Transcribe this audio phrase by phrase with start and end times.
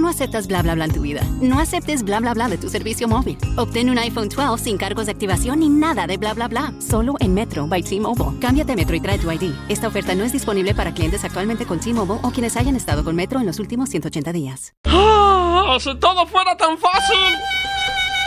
[0.00, 1.20] No aceptas bla bla bla en tu vida.
[1.42, 3.36] No aceptes bla bla bla de tu servicio móvil.
[3.58, 6.72] Obtén un iPhone 12 sin cargos de activación ni nada de bla bla bla.
[6.80, 8.40] Solo en Metro by T-Mobile.
[8.40, 9.52] Cámbiate Metro y trae tu ID.
[9.68, 13.14] Esta oferta no es disponible para clientes actualmente con T-Mobile o quienes hayan estado con
[13.14, 14.72] Metro en los últimos 180 días.
[14.86, 17.36] Ah, si todo fuera tan fácil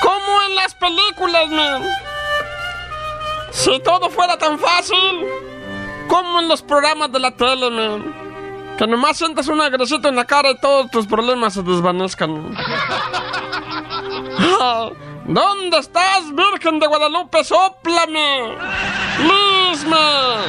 [0.04, 1.84] como en las películas, man.
[3.50, 5.26] Si todo fuera tan fácil
[6.08, 8.23] como en los programas de la tele, man.
[8.78, 12.56] Que nomás sientas un agresito en la cara y todos tus problemas se desvanezcan.
[15.26, 17.44] ¿Dónde estás, Virgen de Guadalupe?
[17.44, 18.56] ¡Sóplame!
[19.20, 20.42] ¡Lisman!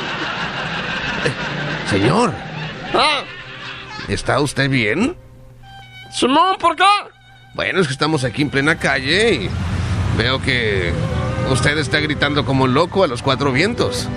[1.88, 2.32] Señor,
[2.94, 3.22] Ah,
[4.08, 5.16] ¿está usted bien?
[6.12, 6.84] Simón, ¿por qué?
[7.54, 9.50] Bueno, es que estamos aquí en plena calle y
[10.16, 10.92] veo que
[11.50, 14.08] usted está gritando como loco a los cuatro vientos.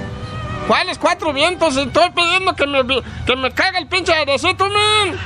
[0.68, 1.78] ¿Cuáles cuatro vientos?
[1.78, 2.84] Estoy pidiendo que me,
[3.26, 5.18] que me caiga el pinche agresito, man.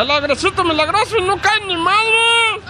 [0.00, 2.62] El agresito milagroso y no cae ni madre.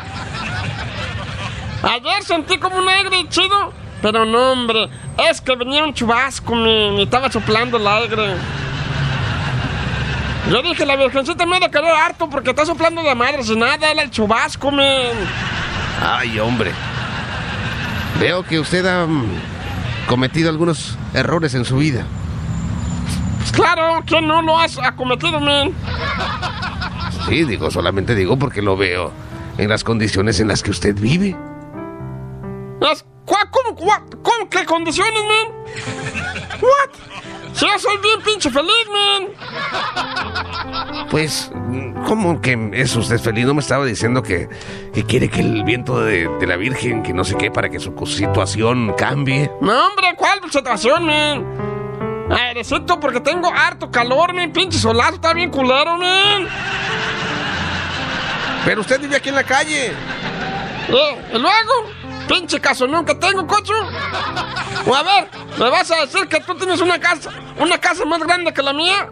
[1.85, 4.89] Ayer sentí como un aire chido, pero no, hombre.
[5.17, 8.35] Es que venía un chubasco, man, y estaba soplando el aire.
[10.51, 13.61] Yo dije, la virgencita me ha de querer harto porque está soplando de madre sin
[13.61, 15.13] nada, era el chubasco, man.
[16.05, 16.73] Ay, hombre.
[18.19, 19.07] Veo que usted ha
[20.09, 22.05] cometido algunos errores en su vida.
[23.39, 25.73] Pues claro, ¿quién no lo has acometido, man?
[27.29, 29.13] Sí, digo, solamente digo porque lo veo
[29.59, 31.37] en las condiciones en las que usted vive.
[32.81, 36.61] Las- ¿Cuá- ¿Cómo, cuá- cómo, qué condiciones, man?
[36.63, 36.91] What?
[37.61, 39.29] Yo soy bien pinche feliz, man.
[41.11, 41.51] Pues,
[42.07, 43.47] ¿cómo que es usted feliz?
[43.47, 44.49] No me estaba diciendo que,
[44.93, 47.81] que quiere que el viento de, de la Virgen, que no sé qué, para que
[47.81, 49.51] su situación cambie.
[49.61, 51.45] No, hombre, ¿cuál situación, man?
[52.31, 54.53] Airecito, porque tengo harto calor, man.
[54.53, 56.47] Pinche solazo está bien culero, man.
[58.65, 59.87] Pero usted vive aquí en la calle.
[59.89, 61.73] Eh, ¿Y luego?
[62.29, 63.73] Pinche caso nunca tengo, cocho.
[64.87, 68.21] O a ver, ¿me vas a decir que tú tienes una casa, una casa más
[68.21, 69.11] grande que la mía?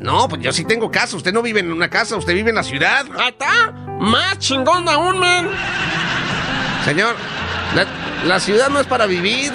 [0.00, 1.16] No, pues yo sí tengo casa.
[1.16, 3.06] Usted no vive en una casa, usted vive en la ciudad.
[3.18, 5.48] Ahí está, más chingón aún, man.
[6.84, 7.16] Señor,
[7.74, 7.86] la,
[8.26, 9.52] la ciudad no es para vivir.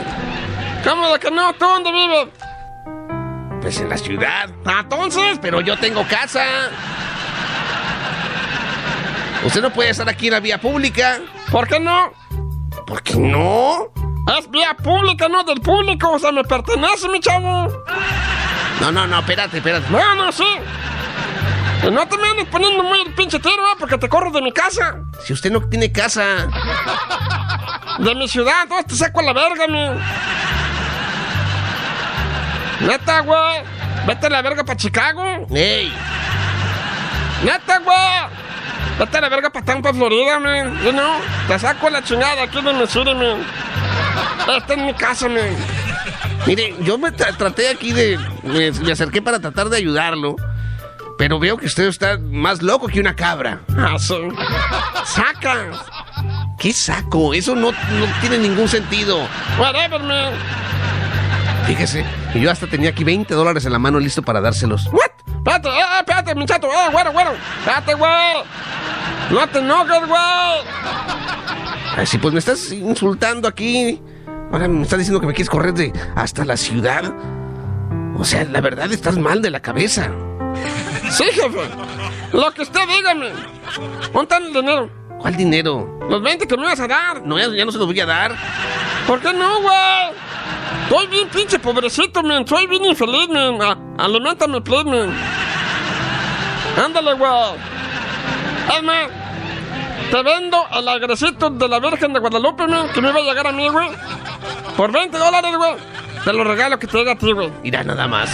[0.83, 1.53] ¿Cómo de que no?
[1.53, 2.27] ¿Tú dónde vives?
[3.61, 4.49] Pues en la ciudad.
[4.79, 6.43] Entonces, Pero yo tengo casa.
[9.45, 11.19] Usted no puede estar aquí en la vía pública.
[11.51, 12.11] ¿por qué no?
[12.85, 13.91] ¿Por qué no?
[14.37, 16.11] Es vía pública, no del público.
[16.11, 17.67] O sea, me pertenece, mi chavo.
[18.79, 19.89] No, no, no, espérate, espérate.
[19.89, 20.45] No, no, sí.
[21.91, 23.75] No te me andes poniendo muy el pinche tiro, ¿eh?
[23.79, 24.97] Porque te corro de mi casa.
[25.23, 26.47] Si usted no tiene casa.
[27.99, 28.67] De mi ciudad.
[28.67, 29.89] Todo te saco a la verga, mi.
[32.87, 33.63] Neta, güey.
[34.05, 35.47] Vete a la verga para Chicago.
[35.51, 35.91] ¡Ey!
[37.43, 37.97] Neta, güey.
[38.99, 40.79] Vete a la verga para Tampa, Florida, man.
[40.83, 41.19] You know?
[41.47, 43.43] Te saco la chingada aquí de Missouri, man.
[44.57, 45.55] Esta es mi casa, man.
[46.45, 48.17] Mire, yo me tra- traté aquí de.
[48.43, 50.35] Me, me acerqué para tratar de ayudarlo.
[51.17, 53.61] Pero veo que usted está más loco que una cabra.
[53.77, 53.95] Ah.
[55.05, 55.69] Saca.
[56.57, 57.33] ¿Qué saco?
[57.35, 59.19] Eso no, no tiene ningún sentido.
[59.59, 60.33] Whatever, man.
[61.67, 62.03] Fíjese,
[62.35, 64.87] yo hasta tenía aquí 20 dólares en la mano listo para dárselos.
[64.87, 65.11] What?
[65.37, 66.67] Espérate, eh, eh, espérate, mi chato.
[66.67, 67.31] Eh, güero, güero.
[67.59, 68.11] Espérate, güey.
[69.29, 71.20] No te enojes, güey.
[71.97, 74.01] Así pues me estás insultando aquí.
[74.51, 77.13] Ahora me estás diciendo que me quieres correr de hasta la ciudad.
[78.17, 80.11] O sea, la verdad estás mal de la cabeza.
[81.09, 81.59] Sí, jefe.
[82.33, 83.29] Lo que usted dígame.
[84.13, 84.89] ¿Dónde el dinero?
[85.19, 85.99] ¿Cuál dinero?
[86.09, 87.21] Los 20 que me ibas a dar.
[87.25, 88.35] No, ya, no se los voy a dar.
[89.07, 89.75] ¿Por qué no, güey?
[90.83, 92.45] Estoy bien pinche pobrecito, man.
[92.47, 93.61] Soy bien infeliz, man.
[93.61, 95.13] A- aliméntame, please, man.
[96.83, 97.31] Ándale, güey.
[98.75, 98.83] Es
[100.11, 103.47] te vendo el agresito de la Virgen de Guadalupe, man, que me iba a llegar
[103.47, 103.87] a mí, güey.
[104.75, 105.73] Por 20 dólares, güey.
[106.25, 107.49] Te lo regalo que te llega a ti, güey.
[107.63, 108.29] Mira nada más.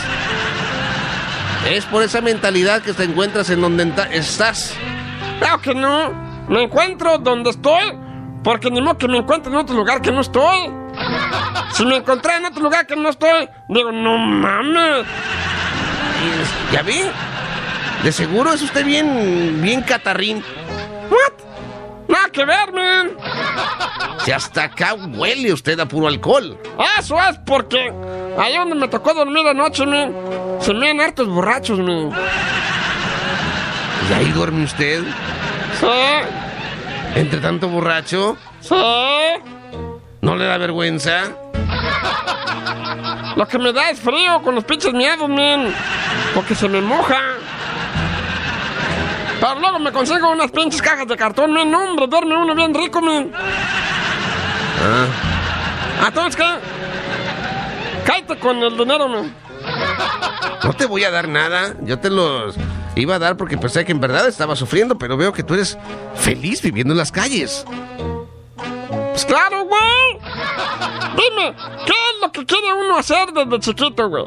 [1.70, 4.76] Es por esa mentalidad que te encuentras en donde estás.
[5.40, 6.12] Claro que no.
[6.50, 7.94] Me encuentro donde estoy,
[8.44, 10.72] porque ni modo que me encuentre en otro lugar que no estoy.
[11.74, 15.06] Si me encontré en otro lugar que no estoy, digo, no mames.
[16.72, 17.02] ¿Ya vi?
[18.04, 20.44] De seguro es usted bien, bien catarrín.
[21.10, 21.47] What?
[22.08, 23.12] Nada que ver, man.
[24.24, 26.58] Si hasta acá huele usted a puro alcohol.
[27.00, 27.92] Eso es porque
[28.38, 30.14] ahí donde me tocó dormir anoche, man,
[30.60, 32.12] se me han hartos borrachos, man.
[34.10, 35.04] Y ahí duerme usted.
[35.80, 35.88] Sí,
[37.16, 38.76] Entre tanto borracho, sí.
[40.22, 41.24] ¿no le da vergüenza?
[43.36, 45.74] Lo que me da es frío con los pinches miedos, men.
[46.34, 47.20] Porque se me moja.
[49.40, 51.70] Pero luego me consigo unas pinches cajas de cartón, men.
[51.70, 53.32] No, hombre, duerme uno bien rico, men.
[54.84, 56.46] Ah, ¿Entonces qué?
[58.06, 59.36] Cállate con el dinero, men.
[60.64, 61.76] no te voy a dar nada.
[61.82, 62.56] Yo te los
[62.96, 65.78] iba a dar porque pensé que en verdad estaba sufriendo, pero veo que tú eres
[66.16, 67.66] feliz viviendo en las calles.
[69.12, 70.20] Pues claro, güey.
[71.16, 71.56] Dime,
[71.86, 74.26] ¿qué es lo que quiere uno hacer desde chiquito, güey?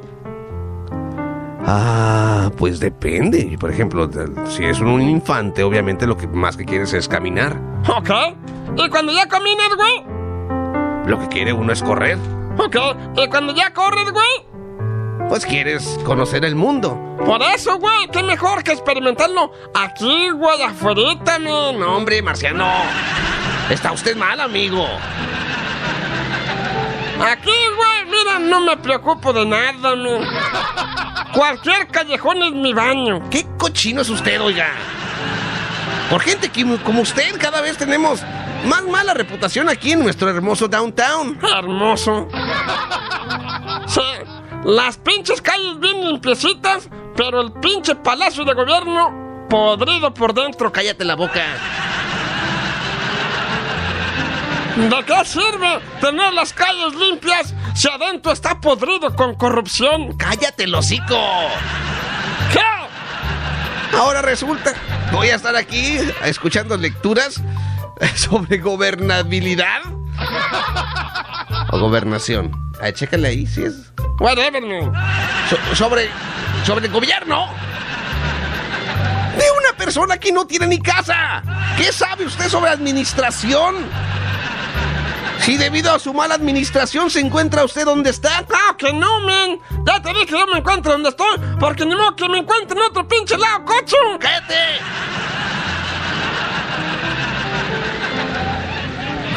[1.67, 3.57] Ah, pues depende.
[3.59, 4.09] Por ejemplo,
[4.47, 7.57] si es un infante, obviamente lo que más que quieres es caminar.
[7.89, 8.11] Ok.
[8.77, 10.05] ¿Y cuando ya caminas, güey?
[11.07, 12.19] Lo que quiere uno es correr.
[12.59, 12.77] Ok.
[13.17, 15.29] ¿Y cuando ya corres, güey?
[15.29, 16.99] Pues quieres conocer el mundo.
[17.25, 21.79] Por eso, güey, qué mejor que experimentarlo aquí, güey, afuera, men.
[21.79, 22.67] No, hombre, Marciano.
[23.69, 24.85] Está usted mal, amigo.
[27.25, 30.23] Aquí, güey, mira, no me preocupo de nada, men.
[31.35, 33.23] Cualquier callejón es mi baño.
[33.31, 34.69] ¿Qué cochino es usted, oiga?
[36.11, 38.23] Por gente que- como usted, cada vez tenemos
[38.65, 41.39] más mala reputación aquí en nuestro hermoso downtown.
[41.57, 42.29] Hermoso.
[43.87, 44.01] Sí,
[44.65, 50.73] las pinches calles bien limpiecitas, pero el pinche palacio de gobierno podrido por dentro.
[50.73, 51.43] Cállate la boca.
[54.89, 60.17] ¿De qué sirve tener las calles limpias si adentro está podrido con corrupción?
[60.17, 61.19] Cállate el hocico.
[62.53, 63.97] ¿Qué?
[63.97, 64.73] Ahora resulta,
[65.13, 67.41] voy a estar aquí escuchando lecturas
[68.15, 69.83] sobre gobernabilidad
[71.73, 72.51] o gobernación.
[72.81, 74.63] Ay, chécale ahí, si es Whatever,
[75.51, 76.09] so- sobre
[76.65, 77.49] sobre el gobierno
[79.37, 81.43] de una persona que no tiene ni casa.
[81.77, 83.75] ¿Qué sabe usted sobre administración?
[85.43, 88.45] Si debido a su mala administración se encuentra usted donde está.
[88.47, 89.59] Claro que no, man.
[89.87, 92.77] Ya te dije que yo me encuentro donde estoy, porque ni modo que me encuentre
[92.79, 93.97] en otro pinche lado, cocho.
[94.19, 94.55] ¡Cállate!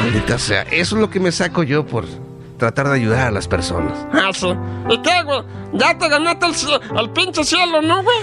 [0.00, 2.04] Maldita sea, eso es lo que me saco yo por
[2.58, 4.06] tratar de ayudar a las personas.
[4.12, 4.52] Ah, sí.
[4.90, 5.42] ¿Y qué, güey?
[5.72, 8.18] Ya te ganaste el, el pinche cielo, ¿no, güey?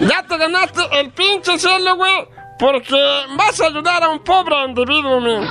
[0.00, 2.28] Ya te ganaste el pinche cielo, güey,
[2.58, 5.48] porque vas a ayudar a un pobre individuo, man.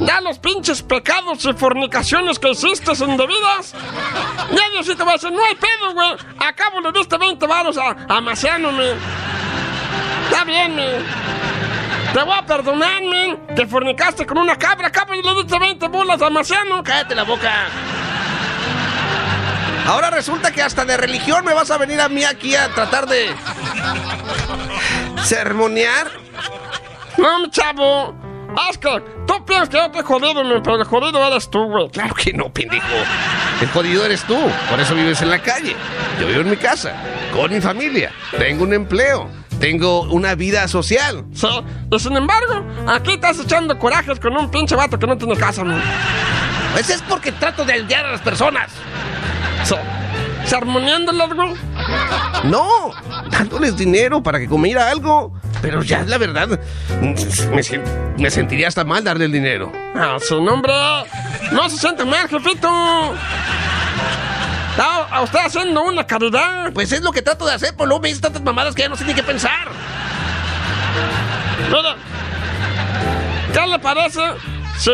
[0.00, 3.74] Ya los pinches pecados y fornicaciones que hiciste indebidas.
[4.50, 6.16] Ya Diosito va a decir, no hay pedo, güey.
[6.38, 8.70] Acabo le diste 20 varos a, a Maciano.
[10.30, 11.04] Está bien, man.
[12.14, 13.54] Te voy a perdonar, man.
[13.54, 16.82] Que fornicaste con una cabra, acabo y le diste 20 bolas a Maciano.
[16.82, 17.66] ¡Cállate la boca!
[19.86, 23.06] Ahora resulta que hasta de religión me vas a venir a mí aquí a tratar
[23.06, 23.34] de
[25.24, 26.08] sermonear.
[27.18, 28.14] No, mi chavo.
[28.80, 31.88] Que tú piensas que yo te he jodido, pero el jodido eres tú, güey.
[31.90, 32.86] Claro que no, pendejo.
[33.60, 34.36] El jodido eres tú,
[34.68, 35.76] por eso vives en la calle.
[36.20, 36.94] Yo vivo en mi casa,
[37.32, 38.12] con mi familia.
[38.36, 39.28] Tengo un empleo,
[39.60, 41.24] tengo una vida social.
[41.32, 41.48] Sí,
[41.90, 45.62] y sin embargo, aquí estás echando corajes con un pinche vato que no tiene casa,
[45.62, 45.80] man.
[46.72, 48.70] Pues es porque trato de ayudar a las personas.
[49.64, 49.76] Sí.
[50.44, 51.54] Sermoneándolas, güey.
[52.44, 52.90] No,
[53.30, 55.32] dándoles dinero para que comiera algo.
[55.60, 56.58] Pero ya, la verdad,
[58.16, 59.70] me, sentiría hasta mal darle el dinero.
[59.94, 60.72] Ah, sí, no, hombre.
[61.52, 62.68] No se siente mal, jefito.
[64.70, 66.72] Está a usted haciendo una caridad.
[66.72, 68.96] Pues es lo que trato de hacer, por luego me tantas mamadas que ya no
[68.96, 69.68] sé ni qué pensar.
[73.52, 74.20] ¿qué le parece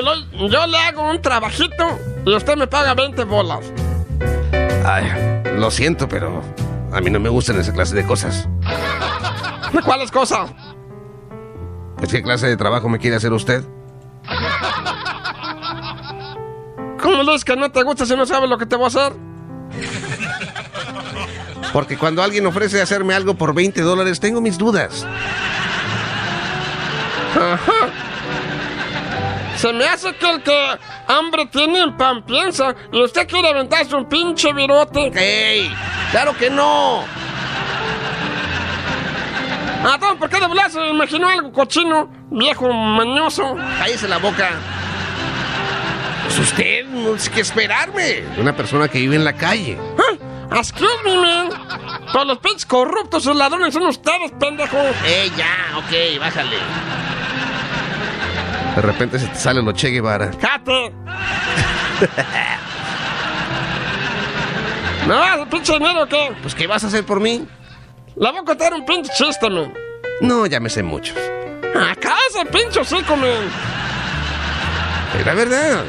[0.02, 3.60] lo- yo le hago un trabajito y usted me paga 20 bolas?
[4.84, 5.04] Ay,
[5.56, 6.42] lo siento, pero
[6.92, 8.48] a mí no me gustan esa clase de cosas.
[9.72, 10.50] ¿De cuáles cosas?
[11.96, 13.64] Pues, ¿Qué clase de trabajo me quiere hacer usted?
[17.00, 18.88] ¿Cómo le dices que no te gusta si no sabes lo que te voy a
[18.88, 19.12] hacer?
[21.72, 25.06] Porque cuando alguien ofrece hacerme algo por 20 dólares, tengo mis dudas.
[29.56, 33.94] Se me hace que el que hambre tiene en pan piensa y usted quiere aventarse
[33.94, 35.12] un pinche virote.
[35.14, 35.70] ¡Ey!
[36.10, 37.04] ¡Claro que no!
[39.84, 43.56] Ah, ¿por qué de volar se imaginó algo cochino, viejo mañoso?
[43.78, 44.50] ¡Cállese la boca!
[46.24, 48.24] Pues usted, no sé qué esperarme.
[48.36, 49.78] Una persona que vive en la calle.
[50.50, 51.50] Ah, excuse me, man.
[52.12, 54.76] Todos los pinches corruptos y ladrones son ustedes, pendejo.
[55.04, 55.78] ¡Ey, ya!
[55.78, 56.56] Ok, bájale.
[58.74, 60.30] De repente se te sale lo Che Guevara.
[60.40, 60.92] ¡Jate!
[65.06, 66.34] ¿Me vas a pinche dinero o qué?
[66.42, 67.46] Pues, ¿qué vas a hacer por mí?
[68.16, 69.48] Le voy a contar un pinche chiste.
[70.20, 71.16] No, ya me sé muchos.
[71.74, 73.48] Acá ese pinche hocico, men.
[75.24, 75.84] La verdad.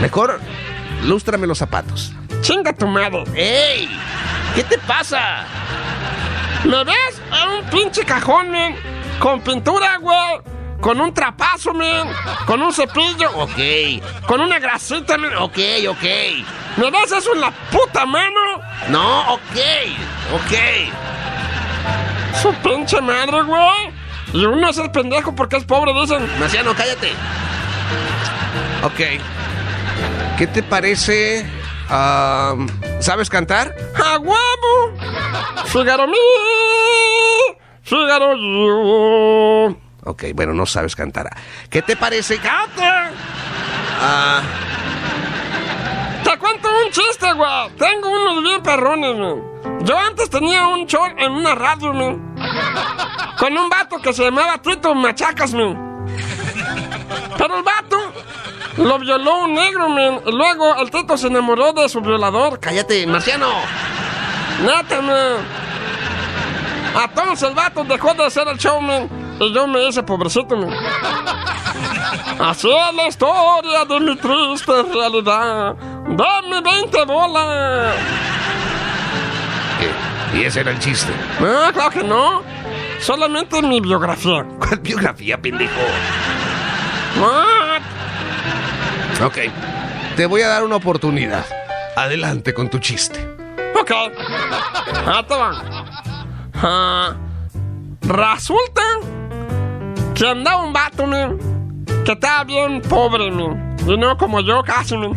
[0.00, 0.40] Mejor,
[1.02, 2.12] lústrame los zapatos.
[2.42, 3.24] Chinga tu madre.
[3.34, 3.88] ¡Ey!
[4.54, 5.44] ¿Qué te pasa?
[6.64, 7.20] ¿Me ves?
[7.42, 8.76] En un pinche cajón, men.
[9.18, 10.40] Con pintura, güey.
[10.80, 12.08] Con un trapazo, men.
[12.46, 13.30] Con un cepillo.
[13.36, 13.58] Ok.
[14.26, 15.36] Con una grasita, men.
[15.36, 15.58] Ok,
[15.88, 16.04] ok.
[16.76, 18.40] ¿Me ves eso en la puta mano?
[18.88, 19.58] No, ok.
[20.34, 20.52] Ok.
[22.40, 23.92] Su pinche madre, güey.
[24.32, 26.26] Y uno es el pendejo porque es pobre, dicen.
[26.38, 27.12] Marciano, cállate.
[28.82, 29.20] Ok.
[30.38, 31.44] ¿Qué te parece?
[33.00, 33.74] ¿Sabes cantar?
[33.96, 34.96] ¡A huevo!
[35.66, 36.16] Fígaro mi.
[37.82, 39.76] Fígaro yo.
[40.20, 41.30] Ok, bueno, no sabes cantar.
[41.70, 42.36] ¿Qué te parece?
[42.38, 42.82] ¡Cate!
[44.02, 44.42] Ah,
[46.22, 47.70] Te cuento un chiste, güey.
[47.78, 49.40] Tengo unos bien perrones, man.
[49.82, 52.34] Yo antes tenía un show en una radio, man.
[53.38, 56.04] Con un vato que se llamaba Tito Machacas, man.
[57.38, 58.12] Pero el vato
[58.76, 60.20] lo violó un negro, man.
[60.26, 62.60] Y luego el Tito se enamoró de su violador.
[62.60, 63.48] cállate, Marciano.
[64.64, 65.36] Neta, man.
[67.04, 69.08] Entonces el vato dejó de hacer el show, man.
[69.40, 70.70] Y yo me hice pobrecito, man.
[72.40, 75.74] Así es la historia de mi triste realidad.
[76.08, 77.94] Dame 20 bolas.
[79.80, 81.12] Eh, Y ese era el chiste.
[81.40, 82.42] No, claro que no.
[83.00, 84.44] Solamente mi biografía.
[84.58, 85.80] ¿Cuál biografía, pendejo?
[87.18, 87.82] What?
[89.26, 89.38] Ok.
[90.16, 91.44] Te voy a dar una oportunidad.
[91.96, 93.26] Adelante con tu chiste.
[93.78, 93.90] Ok.
[93.90, 95.62] Ahí te va.
[96.62, 97.14] Ah,
[98.02, 98.82] resulta
[100.20, 101.38] que andaba un vato, man,
[102.04, 103.74] que estaba bien pobre, man.
[103.86, 105.14] Y no como yo casi, man.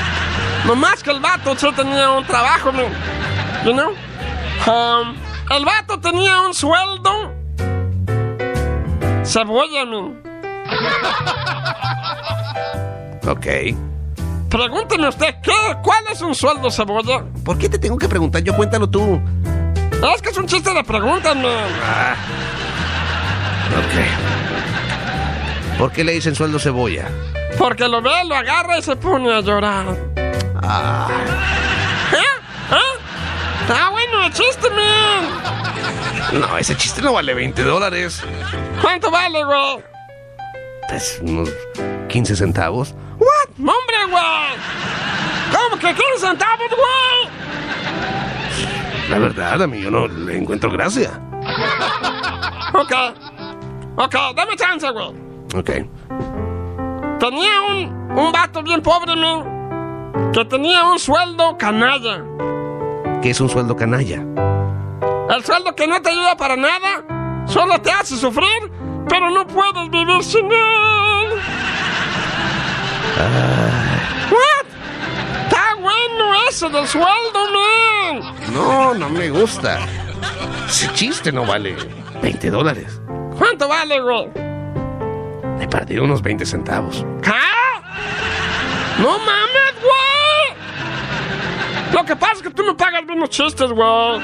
[0.66, 2.92] Nomás que el vato sí tenía un trabajo, man.
[3.64, 3.92] You know?
[4.66, 5.16] Um,
[5.50, 7.32] el vato tenía un sueldo.
[9.24, 10.20] Cebolla, man.
[13.26, 13.46] Ok.
[14.50, 15.52] Pregúnteme usted, ¿qué,
[15.82, 17.24] ¿cuál es un sueldo cebolla?
[17.44, 18.54] ¿Por qué te tengo que preguntar yo?
[18.54, 19.20] Cuéntalo tú.
[20.14, 21.66] Es que es un chiste de preguntas, man.
[21.82, 22.14] Ah.
[23.72, 23.94] Ok.
[25.78, 27.08] ¿Por qué le dicen sueldo cebolla?
[27.58, 29.86] Porque lo ve, lo agarra y se pone a llorar.
[30.62, 31.08] Ah.
[32.12, 32.16] ¿Eh?
[32.72, 32.98] ¿Eh?
[33.68, 36.40] Ah, bueno, chiste, man.
[36.40, 38.22] No, ese chiste no vale 20 dólares.
[38.80, 39.78] ¿Cuánto vale, güey?
[40.88, 41.50] Pues unos
[42.08, 42.94] 15 centavos.
[43.18, 43.48] ¿What?
[43.58, 44.56] ¡Hombre, güey!
[45.52, 47.28] ¿Cómo que 15 centavos, güey?
[49.10, 51.20] La verdad, a mí yo no le encuentro gracia.
[52.74, 52.92] Ok.
[53.96, 55.08] Ok, dame chance, güey.
[55.54, 55.70] Ok.
[57.18, 62.22] Tenía un, un vato bien pobre, man, que tenía un sueldo canalla.
[63.22, 64.22] ¿Qué es un sueldo canalla?
[65.30, 68.70] El sueldo que no te ayuda para nada, solo te hace sufrir,
[69.08, 71.32] pero no puedes vivir sin él.
[74.30, 74.66] What?
[75.44, 78.34] Está bueno ese del sueldo, man.
[78.52, 79.78] No, no me gusta.
[80.68, 81.76] Ese chiste no vale
[82.22, 83.00] 20 dólares.
[83.66, 84.28] ¿Cuánto vale, güey?
[85.58, 87.04] Me perdí unos 20 centavos.
[87.22, 87.32] ¿Qué?
[88.98, 90.56] ¡No mames, güey!
[91.92, 94.20] Lo que pasa es que tú me pagas los chistes, güey.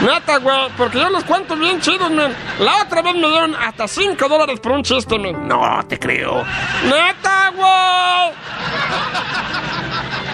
[0.00, 2.34] Neta, güey, porque yo los cuento bien chidos, man.
[2.60, 5.48] La otra vez me dieron hasta 5 dólares por un chiste, man.
[5.48, 6.44] No, te creo.
[6.84, 8.32] ¡Neta, güey!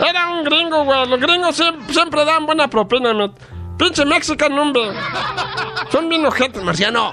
[0.08, 1.06] Era un gringo, güey.
[1.06, 3.32] Los gringos siempre, siempre dan buena propina, man.
[3.78, 4.92] Pinche Mexican, hombre.
[5.90, 7.12] Son bien ojetes, Marciano.